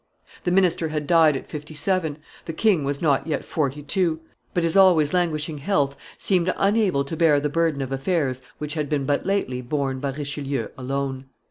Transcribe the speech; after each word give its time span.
The 0.45 0.51
minister 0.51 0.87
had 0.87 1.05
died 1.05 1.37
at 1.37 1.47
fifty 1.47 1.75
seven, 1.75 2.17
the 2.45 2.53
king 2.53 2.83
was 2.83 3.03
not 3.03 3.27
yet 3.27 3.45
forty 3.45 3.83
two; 3.83 4.19
but 4.51 4.63
his 4.63 4.75
always 4.75 5.13
languishing 5.13 5.59
health 5.59 5.95
seemed 6.17 6.51
unable 6.57 7.05
to 7.05 7.15
bear 7.15 7.39
the 7.39 7.49
burden 7.49 7.83
of 7.83 7.91
affairs 7.91 8.41
which 8.57 8.73
had 8.73 8.89
been 8.89 9.05
but 9.05 9.27
lately 9.27 9.61
borne 9.61 9.99
by 9.99 10.09
Richelieu 10.09 10.69
alone. 10.75 11.25